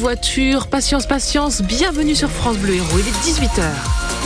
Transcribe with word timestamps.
voiture. 0.00 0.66
Patience, 0.66 1.04
patience, 1.06 1.60
bienvenue 1.60 2.14
sur 2.14 2.30
France 2.30 2.56
Bleu 2.56 2.74
Héros, 2.74 2.98
il 2.98 3.06
est 3.06 3.46
18h. 3.46 4.19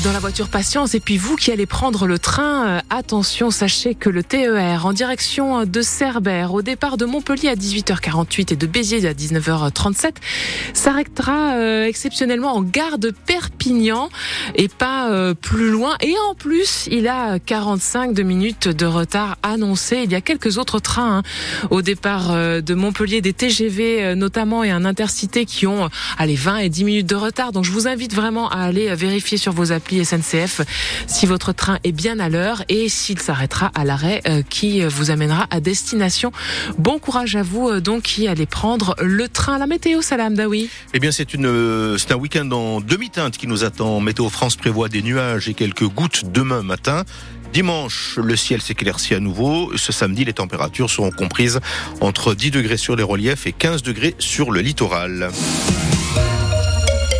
Dans 0.00 0.12
la 0.12 0.20
voiture 0.20 0.48
patience 0.48 0.94
et 0.94 1.00
puis 1.00 1.18
vous 1.18 1.36
qui 1.36 1.52
allez 1.52 1.66
prendre 1.66 2.06
le 2.06 2.18
train, 2.18 2.66
euh, 2.66 2.80
attention, 2.88 3.50
sachez 3.50 3.94
que 3.94 4.08
le 4.08 4.24
TER 4.24 4.86
en 4.86 4.94
direction 4.94 5.66
de 5.66 5.82
Cerbère 5.82 6.54
au 6.54 6.62
départ 6.62 6.96
de 6.96 7.04
Montpellier 7.04 7.50
à 7.50 7.54
18h48 7.54 8.54
et 8.54 8.56
de 8.56 8.66
Béziers 8.66 9.06
à 9.06 9.12
19h37 9.12 10.14
s'arrêtera 10.72 11.56
euh, 11.56 11.84
exceptionnellement 11.84 12.56
en 12.56 12.62
gare 12.62 12.96
de 12.98 13.10
Perpignan 13.10 14.08
et 14.54 14.68
pas 14.68 15.10
euh, 15.10 15.34
plus 15.34 15.70
loin 15.70 15.94
et 16.00 16.14
en 16.30 16.34
plus, 16.34 16.88
il 16.90 17.06
a 17.06 17.38
45 17.38 18.14
de 18.14 18.22
minutes 18.22 18.68
de 18.68 18.86
retard 18.86 19.36
annoncé. 19.42 20.00
Il 20.04 20.10
y 20.10 20.16
a 20.16 20.22
quelques 20.22 20.56
autres 20.56 20.78
trains 20.78 21.18
hein, 21.18 21.22
au 21.70 21.82
départ 21.82 22.32
de 22.32 22.74
Montpellier 22.74 23.20
des 23.20 23.34
TGV 23.34 24.14
notamment 24.16 24.64
et 24.64 24.70
un 24.70 24.86
intercité 24.86 25.44
qui 25.44 25.66
ont 25.66 25.90
allez 26.16 26.34
20 26.34 26.58
et 26.58 26.68
10 26.70 26.84
minutes 26.84 27.08
de 27.08 27.14
retard. 27.14 27.52
Donc 27.52 27.64
je 27.64 27.72
vous 27.72 27.86
invite 27.86 28.14
vraiment 28.14 28.48
à 28.48 28.60
aller 28.62 28.92
vérifier 28.94 29.36
sur 29.36 29.52
vos 29.52 29.70
SNCF 29.90 30.62
si 31.06 31.26
votre 31.26 31.52
train 31.52 31.78
est 31.84 31.92
bien 31.92 32.18
à 32.20 32.28
l'heure 32.28 32.62
et 32.68 32.88
s'il 32.88 33.20
s'arrêtera 33.20 33.70
à 33.74 33.84
l'arrêt 33.84 34.22
euh, 34.26 34.42
qui 34.48 34.84
vous 34.84 35.10
amènera 35.10 35.46
à 35.50 35.60
destination. 35.60 36.32
Bon 36.78 36.98
courage 36.98 37.36
à 37.36 37.42
vous 37.42 37.68
euh, 37.68 37.80
donc 37.80 38.02
qui 38.02 38.28
allez 38.28 38.46
prendre 38.46 38.94
le 39.00 39.28
train. 39.28 39.58
La 39.58 39.66
météo, 39.66 40.02
Salam 40.02 40.34
Dawi. 40.34 40.68
Eh 40.94 40.98
bien, 40.98 41.12
c'est 41.12 41.34
une, 41.34 41.46
euh, 41.46 41.98
c'est 41.98 42.12
un 42.12 42.16
week-end 42.16 42.50
en 42.50 42.80
demi-teinte 42.80 43.36
qui 43.36 43.46
nous 43.46 43.64
attend. 43.64 44.00
Météo 44.00 44.28
France 44.28 44.56
prévoit 44.56 44.88
des 44.88 45.02
nuages 45.02 45.48
et 45.48 45.54
quelques 45.54 45.86
gouttes 45.86 46.22
demain 46.32 46.62
matin. 46.62 47.04
Dimanche, 47.52 48.18
le 48.22 48.34
ciel 48.34 48.62
s'éclaircit 48.62 49.14
à 49.14 49.20
nouveau. 49.20 49.76
Ce 49.76 49.92
samedi, 49.92 50.24
les 50.24 50.32
températures 50.32 50.88
seront 50.88 51.10
comprises 51.10 51.60
entre 52.00 52.34
10 52.34 52.50
degrés 52.50 52.78
sur 52.78 52.96
les 52.96 53.02
reliefs 53.02 53.46
et 53.46 53.52
15 53.52 53.82
degrés 53.82 54.14
sur 54.18 54.50
le 54.50 54.60
littoral. 54.60 55.30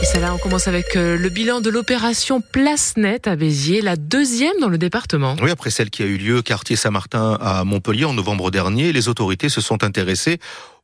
Et 0.03 0.05
ça 0.05 0.19
là, 0.19 0.34
on 0.34 0.39
commence 0.39 0.67
avec 0.67 0.97
euh, 0.97 1.17
le 1.17 1.28
bilan 1.28 1.61
de 1.61 1.70
l'opération 1.70 2.41
Place 2.41 2.95
Nette 2.97 3.28
à 3.28 3.36
Béziers, 3.36 3.81
la 3.83 3.95
deuxième 3.95 4.59
dans 4.61 4.69
le 4.69 4.77
département. 4.77 5.36
Oui, 5.41 5.48
après 5.48 5.70
celle 5.70 5.91
qui 5.91 6.03
a 6.03 6.06
eu 6.06 6.17
lieu 6.17 6.42
quartier 6.42 6.75
Saint-Martin 6.75 7.39
à 7.41 7.62
Montpellier 7.62 8.05
en 8.05 8.12
novembre 8.12 8.50
dernier, 8.50 8.92
les 8.92 9.06
autorités 9.06 9.48
se 9.48 9.61
sont 9.61 9.84
intéressées 9.84 10.41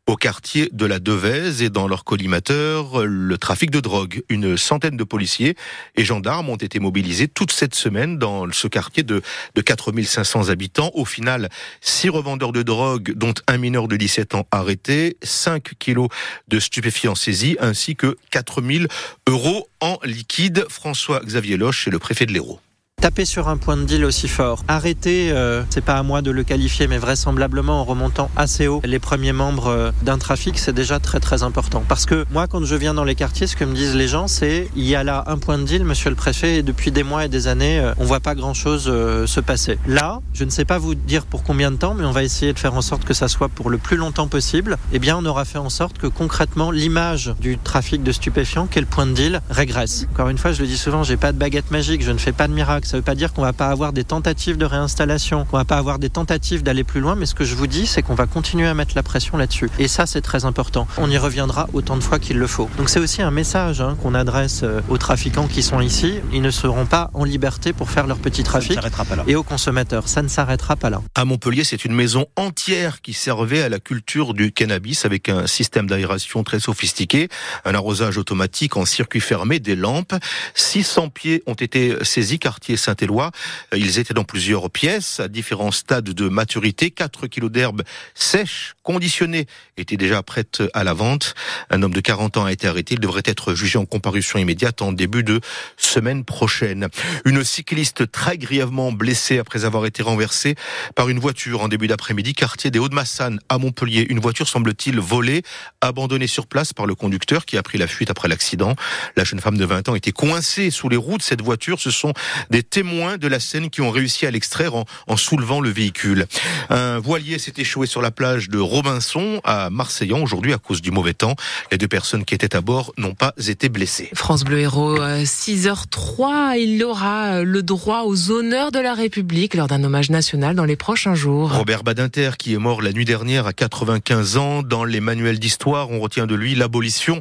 au 0.08 0.16
quartier 0.16 0.70
de 0.72 0.86
la 0.86 1.00
Devèze 1.00 1.62
et 1.62 1.68
dans 1.68 1.86
leur 1.86 2.02
collimateur 2.02 3.04
le 3.04 3.36
trafic 3.36 3.70
de 3.70 3.78
drogue. 3.78 4.22
Une 4.30 4.56
centaine 4.56 4.96
de 4.96 5.04
policiers 5.04 5.54
et 5.96 6.04
gendarmes 6.04 6.48
ont 6.48 6.56
été 6.56 6.80
mobilisés 6.80 7.28
toute 7.28 7.52
cette 7.52 7.74
semaine 7.74 8.16
dans 8.16 8.50
ce 8.50 8.68
quartier 8.68 9.02
de, 9.02 9.20
de 9.54 9.60
4500 9.60 10.48
habitants. 10.48 10.90
Au 10.94 11.04
final, 11.04 11.50
six 11.82 12.08
revendeurs 12.08 12.52
de 12.52 12.62
drogue, 12.62 13.12
dont 13.16 13.34
un 13.48 13.58
mineur 13.58 13.86
de 13.86 13.96
17 13.96 14.34
ans 14.34 14.46
arrêté, 14.50 15.18
5 15.22 15.74
kilos 15.78 16.08
de 16.48 16.58
stupéfiants 16.58 17.14
saisis, 17.14 17.58
ainsi 17.60 17.94
que 17.94 18.16
4000 18.30 18.88
euros 19.28 19.68
en 19.80 19.98
liquide. 20.04 20.64
François-Xavier 20.70 21.58
Loche 21.58 21.86
est 21.86 21.90
le 21.90 21.98
préfet 21.98 22.24
de 22.24 22.32
l'Hérault. 22.32 22.60
Taper 23.00 23.24
sur 23.24 23.48
un 23.48 23.56
point 23.56 23.76
de 23.76 23.84
deal 23.84 24.04
aussi 24.04 24.26
fort, 24.26 24.64
arrêter, 24.66 25.30
euh, 25.30 25.62
c'est 25.70 25.84
pas 25.84 25.98
à 25.98 26.02
moi 26.02 26.20
de 26.20 26.32
le 26.32 26.42
qualifier, 26.42 26.88
mais 26.88 26.98
vraisemblablement 26.98 27.80
en 27.80 27.84
remontant 27.84 28.28
assez 28.34 28.66
haut 28.66 28.80
les 28.84 28.98
premiers 28.98 29.32
membres 29.32 29.68
euh, 29.68 29.90
d'un 30.02 30.18
trafic, 30.18 30.58
c'est 30.58 30.72
déjà 30.72 30.98
très 30.98 31.20
très 31.20 31.44
important. 31.44 31.84
Parce 31.88 32.06
que 32.06 32.26
moi, 32.32 32.48
quand 32.48 32.64
je 32.64 32.74
viens 32.74 32.94
dans 32.94 33.04
les 33.04 33.14
quartiers, 33.14 33.46
ce 33.46 33.54
que 33.54 33.64
me 33.64 33.72
disent 33.72 33.94
les 33.94 34.08
gens, 34.08 34.26
c'est 34.26 34.68
il 34.74 34.84
y 34.84 34.96
a 34.96 35.04
là 35.04 35.22
un 35.28 35.38
point 35.38 35.58
de 35.58 35.62
deal, 35.62 35.84
monsieur 35.84 36.10
le 36.10 36.16
préfet, 36.16 36.56
et 36.56 36.62
depuis 36.64 36.90
des 36.90 37.04
mois 37.04 37.24
et 37.24 37.28
des 37.28 37.46
années, 37.46 37.78
euh, 37.78 37.94
on 37.98 38.04
voit 38.04 38.18
pas 38.18 38.34
grand 38.34 38.52
chose 38.52 38.84
se 38.84 39.40
passer. 39.40 39.78
Là, 39.86 40.20
je 40.32 40.42
ne 40.42 40.50
sais 40.50 40.64
pas 40.64 40.78
vous 40.78 40.96
dire 40.96 41.24
pour 41.24 41.44
combien 41.44 41.70
de 41.70 41.76
temps, 41.76 41.94
mais 41.94 42.04
on 42.04 42.10
va 42.10 42.24
essayer 42.24 42.52
de 42.52 42.58
faire 42.58 42.74
en 42.74 42.82
sorte 42.82 43.04
que 43.04 43.14
ça 43.14 43.28
soit 43.28 43.48
pour 43.48 43.70
le 43.70 43.78
plus 43.78 43.96
longtemps 43.96 44.26
possible. 44.26 44.76
Eh 44.92 44.98
bien, 44.98 45.16
on 45.16 45.24
aura 45.24 45.44
fait 45.44 45.58
en 45.58 45.70
sorte 45.70 45.98
que 45.98 46.08
concrètement, 46.08 46.72
l'image 46.72 47.32
du 47.40 47.58
trafic 47.58 48.02
de 48.02 48.10
stupéfiants, 48.10 48.66
quel 48.68 48.86
point 48.86 49.06
de 49.06 49.12
deal, 49.12 49.40
régresse. 49.50 50.06
Encore 50.12 50.30
une 50.30 50.38
fois, 50.38 50.50
je 50.50 50.62
le 50.62 50.66
dis 50.66 50.78
souvent, 50.78 51.04
j'ai 51.04 51.16
pas 51.16 51.30
de 51.30 51.38
baguette 51.38 51.70
magique, 51.70 52.02
je 52.02 52.10
ne 52.10 52.18
fais 52.18 52.32
pas 52.32 52.48
de 52.48 52.52
miracle 52.54 52.87
ça 52.88 52.96
ne 52.96 53.02
veut 53.02 53.04
pas 53.04 53.14
dire 53.14 53.34
qu'on 53.34 53.42
va 53.42 53.52
pas 53.52 53.66
avoir 53.66 53.92
des 53.92 54.02
tentatives 54.02 54.56
de 54.56 54.64
réinstallation, 54.64 55.44
qu'on 55.44 55.58
va 55.58 55.66
pas 55.66 55.76
avoir 55.76 55.98
des 55.98 56.08
tentatives 56.08 56.62
d'aller 56.62 56.84
plus 56.84 57.00
loin, 57.00 57.16
mais 57.16 57.26
ce 57.26 57.34
que 57.34 57.44
je 57.44 57.54
vous 57.54 57.66
dis, 57.66 57.86
c'est 57.86 58.00
qu'on 58.00 58.14
va 58.14 58.24
continuer 58.24 58.66
à 58.66 58.72
mettre 58.72 58.92
la 58.96 59.02
pression 59.02 59.36
là-dessus. 59.36 59.68
Et 59.78 59.88
ça, 59.88 60.06
c'est 60.06 60.22
très 60.22 60.46
important. 60.46 60.88
On 60.96 61.10
y 61.10 61.18
reviendra 61.18 61.68
autant 61.74 61.98
de 61.98 62.02
fois 62.02 62.18
qu'il 62.18 62.38
le 62.38 62.46
faut. 62.46 62.70
Donc 62.78 62.88
c'est 62.88 62.98
aussi 62.98 63.20
un 63.20 63.30
message 63.30 63.82
hein, 63.82 63.98
qu'on 64.02 64.14
adresse 64.14 64.62
euh, 64.62 64.80
aux 64.88 64.96
trafiquants 64.96 65.48
qui 65.48 65.62
sont 65.62 65.82
ici. 65.82 66.14
Ils 66.32 66.40
ne 66.40 66.50
seront 66.50 66.86
pas 66.86 67.10
en 67.12 67.24
liberté 67.24 67.74
pour 67.74 67.90
faire 67.90 68.06
leur 68.06 68.16
petit 68.16 68.42
trafic. 68.42 68.78
Et 69.26 69.36
aux 69.36 69.42
consommateurs, 69.42 70.08
ça 70.08 70.22
ne 70.22 70.28
s'arrêtera 70.28 70.74
pas 70.76 70.88
là. 70.88 71.02
À 71.14 71.26
Montpellier, 71.26 71.64
c'est 71.64 71.84
une 71.84 71.94
maison 71.94 72.24
entière 72.36 73.02
qui 73.02 73.12
servait 73.12 73.60
à 73.60 73.68
la 73.68 73.80
culture 73.80 74.32
du 74.32 74.50
cannabis 74.50 75.04
avec 75.04 75.28
un 75.28 75.46
système 75.46 75.88
d'aération 75.88 76.42
très 76.42 76.58
sophistiqué, 76.58 77.28
un 77.66 77.74
arrosage 77.74 78.16
automatique 78.16 78.78
en 78.78 78.86
circuit 78.86 79.20
fermé, 79.20 79.58
des 79.58 79.76
lampes. 79.76 80.14
600 80.54 81.10
pieds 81.10 81.42
ont 81.46 81.52
été 81.52 81.94
saisis, 82.02 82.38
quartier 82.38 82.77
Saint-Éloi 82.78 83.30
ils 83.76 83.98
étaient 83.98 84.14
dans 84.14 84.24
plusieurs 84.24 84.70
pièces, 84.70 85.20
à 85.20 85.28
différents 85.28 85.72
stades 85.72 86.10
de 86.10 86.28
maturité. 86.28 86.90
4 86.90 87.26
kilos 87.26 87.50
d'herbes 87.50 87.82
sèches, 88.14 88.74
conditionnées, 88.82 89.46
étaient 89.76 89.96
déjà 89.96 90.22
prêtes 90.22 90.62
à 90.74 90.84
la 90.84 90.92
vente. 90.92 91.34
Un 91.70 91.82
homme 91.82 91.92
de 91.92 92.00
40 92.00 92.36
ans 92.38 92.44
a 92.44 92.52
été 92.52 92.66
arrêté. 92.66 92.94
Il 92.94 93.00
devrait 93.00 93.22
être 93.24 93.54
jugé 93.54 93.78
en 93.78 93.84
comparution 93.84 94.38
immédiate 94.38 94.82
en 94.82 94.92
début 94.92 95.22
de 95.22 95.40
semaine 95.76 96.24
prochaine. 96.24 96.88
Une 97.24 97.44
cycliste 97.44 98.10
très 98.10 98.38
grièvement 98.38 98.92
blessée 98.92 99.38
après 99.38 99.64
avoir 99.64 99.86
été 99.86 100.02
renversée 100.02 100.54
par 100.94 101.08
une 101.08 101.18
voiture 101.18 101.62
en 101.62 101.68
début 101.68 101.86
d'après-midi, 101.86 102.34
quartier 102.34 102.70
des 102.70 102.78
Hauts-de-Massanes 102.78 103.40
à 103.48 103.58
Montpellier. 103.58 104.06
Une 104.08 104.20
voiture 104.20 104.48
semble-t-il 104.48 104.98
volée, 104.98 105.42
abandonnée 105.80 106.26
sur 106.26 106.46
place 106.46 106.72
par 106.72 106.86
le 106.86 106.94
conducteur 106.94 107.46
qui 107.46 107.56
a 107.56 107.62
pris 107.62 107.78
la 107.78 107.86
fuite 107.86 108.10
après 108.10 108.28
l'accident. 108.28 108.74
La 109.16 109.24
jeune 109.24 109.40
femme 109.40 109.58
de 109.58 109.64
20 109.64 109.88
ans 109.88 109.94
était 109.94 110.12
coincée 110.12 110.70
sous 110.70 110.88
les 110.88 110.96
roues 110.96 111.18
de 111.18 111.22
cette 111.22 111.42
voiture. 111.42 111.80
Ce 111.80 111.90
sont 111.90 112.12
des 112.50 112.62
témoins 112.70 113.16
de 113.16 113.28
la 113.28 113.40
scène 113.40 113.70
qui 113.70 113.80
ont 113.80 113.90
réussi 113.90 114.26
à 114.26 114.30
l'extraire 114.30 114.72
en, 114.74 115.16
soulevant 115.16 115.60
le 115.60 115.70
véhicule. 115.70 116.26
Un 116.70 116.98
voilier 116.98 117.38
s'est 117.38 117.54
échoué 117.56 117.86
sur 117.86 118.02
la 118.02 118.10
plage 118.10 118.48
de 118.48 118.58
Robinson 118.58 119.40
à 119.44 119.70
Marseillan 119.70 120.20
aujourd'hui 120.22 120.52
à 120.52 120.58
cause 120.58 120.80
du 120.80 120.90
mauvais 120.90 121.14
temps. 121.14 121.34
Les 121.72 121.78
deux 121.78 121.88
personnes 121.88 122.24
qui 122.24 122.34
étaient 122.34 122.54
à 122.54 122.60
bord 122.60 122.92
n'ont 122.96 123.14
pas 123.14 123.32
été 123.46 123.68
blessées. 123.68 124.10
France 124.14 124.44
Bleu 124.44 124.60
Héros, 124.60 124.98
6h03, 124.98 126.52
euh, 126.52 126.56
il 126.56 126.84
aura 126.84 127.38
euh, 127.38 127.44
le 127.44 127.62
droit 127.62 128.02
aux 128.04 128.30
honneurs 128.30 128.70
de 128.70 128.78
la 128.78 128.94
République 128.94 129.54
lors 129.54 129.66
d'un 129.66 129.82
hommage 129.82 130.10
national 130.10 130.54
dans 130.54 130.64
les 130.64 130.76
prochains 130.76 131.14
jours. 131.14 131.52
Robert 131.52 131.82
Badinter, 131.82 132.32
qui 132.38 132.54
est 132.54 132.58
mort 132.58 132.82
la 132.82 132.92
nuit 132.92 133.04
dernière 133.04 133.46
à 133.46 133.52
95 133.52 134.36
ans, 134.36 134.62
dans 134.62 134.84
les 134.84 135.00
manuels 135.00 135.38
d'histoire, 135.38 135.90
on 135.90 136.00
retient 136.00 136.26
de 136.26 136.34
lui 136.34 136.54
l'abolition 136.54 137.20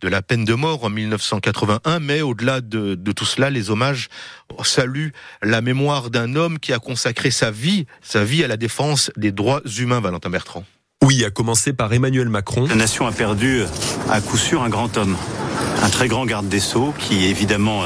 de 0.00 0.08
la 0.08 0.22
peine 0.22 0.44
de 0.44 0.54
mort 0.54 0.84
en 0.84 0.90
1981, 0.90 1.98
mais 1.98 2.22
au-delà 2.22 2.60
de, 2.60 2.94
de 2.94 3.12
tout 3.12 3.24
cela, 3.24 3.50
les 3.50 3.70
hommages 3.70 4.08
saluent 4.64 5.12
la 5.42 5.60
mémoire 5.60 6.10
d'un 6.10 6.34
homme 6.36 6.58
qui 6.58 6.72
a 6.72 6.78
consacré 6.78 7.30
sa 7.30 7.50
vie, 7.50 7.86
sa 8.02 8.24
vie 8.24 8.44
à 8.44 8.48
la 8.48 8.56
défense 8.56 9.10
des 9.16 9.32
droits 9.32 9.62
humains, 9.78 10.00
Valentin 10.00 10.30
Bertrand. 10.30 10.64
Oui, 11.04 11.24
à 11.24 11.30
commencer 11.30 11.72
par 11.72 11.92
Emmanuel 11.92 12.28
Macron. 12.28 12.66
La 12.66 12.74
nation 12.74 13.06
a 13.06 13.12
perdu 13.12 13.62
à 14.10 14.20
coup 14.20 14.36
sûr 14.36 14.62
un 14.62 14.68
grand 14.68 14.96
homme, 14.96 15.16
un 15.82 15.90
très 15.90 16.08
grand 16.08 16.26
garde 16.26 16.48
des 16.48 16.60
Sceaux 16.60 16.92
qui 16.98 17.26
évidemment 17.26 17.84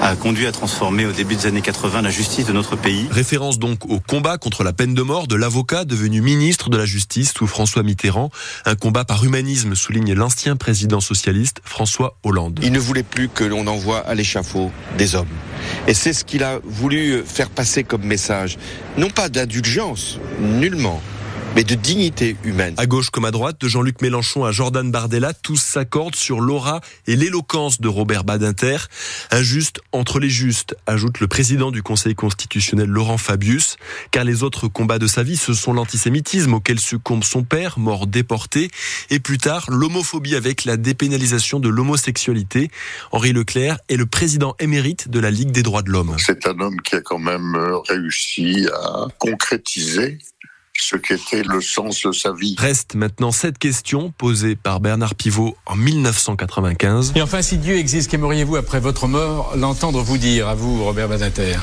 a 0.00 0.16
conduit 0.16 0.46
à 0.46 0.52
transformer 0.52 1.06
au 1.06 1.12
début 1.12 1.36
des 1.36 1.46
années 1.46 1.60
80 1.60 2.02
la 2.02 2.10
justice 2.10 2.46
de 2.46 2.52
notre 2.52 2.76
pays. 2.76 3.06
Référence 3.10 3.58
donc 3.58 3.84
au 3.90 4.00
combat 4.00 4.38
contre 4.38 4.64
la 4.64 4.72
peine 4.72 4.94
de 4.94 5.02
mort 5.02 5.26
de 5.26 5.36
l'avocat 5.36 5.84
devenu 5.84 6.20
ministre 6.20 6.70
de 6.70 6.76
la 6.76 6.86
Justice 6.86 7.32
sous 7.34 7.46
François 7.46 7.82
Mitterrand. 7.82 8.30
Un 8.64 8.74
combat 8.74 9.04
par 9.04 9.24
humanisme, 9.24 9.74
souligne 9.74 10.14
l'ancien 10.14 10.56
président 10.56 11.00
socialiste 11.00 11.60
François 11.64 12.18
Hollande. 12.24 12.60
Il 12.62 12.72
ne 12.72 12.78
voulait 12.78 13.02
plus 13.02 13.28
que 13.28 13.44
l'on 13.44 13.66
envoie 13.66 13.98
à 13.98 14.14
l'échafaud 14.14 14.70
des 14.96 15.14
hommes. 15.14 15.26
Et 15.86 15.94
c'est 15.94 16.12
ce 16.12 16.24
qu'il 16.24 16.42
a 16.42 16.60
voulu 16.64 17.22
faire 17.24 17.50
passer 17.50 17.84
comme 17.84 18.04
message. 18.04 18.58
Non 18.96 19.10
pas 19.10 19.28
d'indulgence, 19.28 20.18
nullement, 20.40 21.00
mais 21.56 21.64
de 21.64 21.74
dignité 21.74 22.36
humaine. 22.44 22.74
À 22.76 22.84
gauche 22.84 23.08
comme 23.08 23.24
à 23.24 23.30
droite, 23.30 23.58
de 23.62 23.66
Jean-Luc 23.66 24.02
Mélenchon 24.02 24.44
à 24.44 24.52
Jordan 24.52 24.90
Bardella, 24.90 25.32
tous 25.32 25.56
s'accordent 25.56 26.14
sur 26.14 26.38
l'aura 26.38 26.82
et 27.06 27.16
l'éloquence 27.16 27.80
de 27.80 27.88
Robert 27.88 28.24
Badinter. 28.24 28.76
Injuste 29.30 29.80
entre 29.90 30.20
les 30.20 30.28
justes, 30.28 30.76
ajoute 30.86 31.18
le 31.18 31.28
président 31.28 31.70
du 31.70 31.82
Conseil 31.82 32.14
constitutionnel 32.14 32.90
Laurent 32.90 33.16
Fabius, 33.16 33.76
car 34.10 34.24
les 34.24 34.42
autres 34.42 34.68
combats 34.68 34.98
de 34.98 35.06
sa 35.06 35.22
vie, 35.22 35.38
ce 35.38 35.54
sont 35.54 35.72
l'antisémitisme 35.72 36.52
auquel 36.52 36.78
succombe 36.78 37.24
son 37.24 37.42
père, 37.42 37.78
mort 37.78 38.06
déporté, 38.06 38.70
et 39.08 39.18
plus 39.18 39.38
tard 39.38 39.64
l'homophobie 39.70 40.36
avec 40.36 40.66
la 40.66 40.76
dépénalisation 40.76 41.58
de 41.58 41.70
l'homosexualité. 41.70 42.70
Henri 43.12 43.32
Leclerc 43.32 43.78
est 43.88 43.96
le 43.96 44.04
président 44.04 44.56
émérite 44.58 45.08
de 45.08 45.20
la 45.20 45.30
Ligue 45.30 45.52
des 45.52 45.62
droits 45.62 45.80
de 45.80 45.90
l'homme. 45.90 46.16
C'est 46.18 46.46
un 46.46 46.60
homme 46.60 46.82
qui 46.82 46.96
a 46.96 47.00
quand 47.00 47.18
même 47.18 47.56
réussi 47.88 48.68
à 48.74 49.06
concrétiser 49.18 50.18
ce 50.78 50.96
qu'était 50.96 51.42
le 51.42 51.60
sens 51.60 52.02
de 52.02 52.12
sa 52.12 52.32
vie. 52.32 52.56
Reste 52.58 52.94
maintenant 52.94 53.32
cette 53.32 53.58
question 53.58 54.12
posée 54.16 54.56
par 54.56 54.80
Bernard 54.80 55.14
Pivot 55.14 55.56
en 55.66 55.76
1995. 55.76 57.12
Et 57.16 57.22
enfin, 57.22 57.42
si 57.42 57.58
Dieu 57.58 57.76
existe, 57.76 58.10
qu'aimeriez-vous 58.10 58.56
après 58.56 58.80
votre 58.80 59.06
mort 59.06 59.54
l'entendre 59.56 60.02
vous 60.02 60.18
dire, 60.18 60.48
à 60.48 60.54
vous, 60.54 60.84
Robert 60.84 61.08
Badinter? 61.08 61.56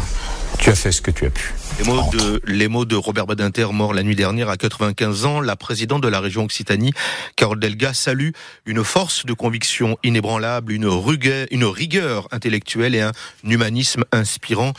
Tu 0.60 0.70
as 0.70 0.76
fait 0.76 0.92
ce 0.92 1.02
que 1.02 1.12
tu 1.12 1.26
as 1.26 1.30
pu. 1.30 1.54
Les 1.80 1.86
mots, 1.86 2.02
de, 2.12 2.42
les 2.46 2.68
mots 2.68 2.86
de 2.86 2.96
Robert 2.96 3.26
Badinter, 3.26 3.68
mort 3.74 3.94
la 3.94 4.04
nuit 4.04 4.16
dernière 4.16 4.50
à 4.50 4.58
95 4.58 5.26
ans, 5.26 5.42
la 5.42 5.56
présidente 5.56 6.02
de 6.02 6.08
la 6.08 6.20
région 6.20 6.44
Occitanie, 6.44 6.94
Carole 7.36 7.60
Delga, 7.60 7.94
salue 7.94 8.30
une 8.66 8.84
force 8.84 9.26
de 9.26 9.34
conviction 9.34 9.98
inébranlable, 10.04 10.72
une, 10.72 10.86
rugueur, 10.86 11.48
une 11.52 11.66
rigueur 11.66 12.28
intellectuelle 12.32 12.96
et 12.96 13.02
un 13.02 13.12
humanisme 13.44 14.06
inspirant 14.12 14.74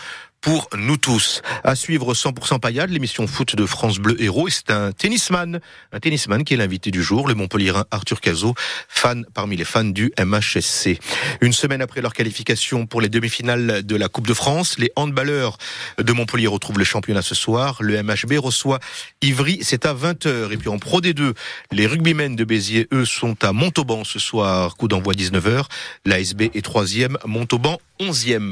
pour 0.44 0.68
nous 0.76 0.98
tous. 0.98 1.40
À 1.64 1.74
suivre 1.74 2.12
100% 2.12 2.60
paillade, 2.60 2.90
l'émission 2.90 3.26
foot 3.26 3.56
de 3.56 3.64
France 3.64 3.98
Bleu 3.98 4.22
Héros. 4.22 4.46
Et 4.46 4.50
c'est 4.50 4.70
un 4.70 4.92
tennisman, 4.92 5.58
un 5.90 6.00
tennisman 6.00 6.44
qui 6.44 6.52
est 6.52 6.58
l'invité 6.58 6.90
du 6.90 7.02
jour, 7.02 7.26
le 7.26 7.34
Montpellierin 7.34 7.86
Arthur 7.90 8.20
Cazot, 8.20 8.54
fan 8.86 9.24
parmi 9.32 9.56
les 9.56 9.64
fans 9.64 9.84
du 9.84 10.12
MHSC. 10.22 10.98
Une 11.40 11.54
semaine 11.54 11.80
après 11.80 12.02
leur 12.02 12.12
qualification 12.12 12.86
pour 12.86 13.00
les 13.00 13.08
demi-finales 13.08 13.84
de 13.84 13.96
la 13.96 14.08
Coupe 14.08 14.26
de 14.26 14.34
France, 14.34 14.76
les 14.78 14.92
handballeurs 14.96 15.56
de 15.96 16.12
Montpellier 16.12 16.46
retrouvent 16.46 16.78
le 16.78 16.84
championnat 16.84 17.22
ce 17.22 17.34
soir. 17.34 17.78
Le 17.80 18.02
MHB 18.02 18.38
reçoit 18.38 18.80
Ivry, 19.22 19.60
c'est 19.62 19.86
à 19.86 19.94
20h. 19.94 20.52
Et 20.52 20.58
puis 20.58 20.68
en 20.68 20.78
Pro 20.78 21.00
D2, 21.00 21.32
les 21.72 21.86
rugbymen 21.86 22.36
de 22.36 22.44
Béziers, 22.44 22.86
eux, 22.92 23.06
sont 23.06 23.42
à 23.42 23.54
Montauban 23.54 24.04
ce 24.04 24.18
soir. 24.18 24.76
Coup 24.76 24.88
d'envoi 24.88 25.14
19h. 25.14 25.64
L'ASB 26.04 26.42
est 26.54 26.64
troisième, 26.64 27.16
Montauban 27.24 27.78
11e. 27.98 28.42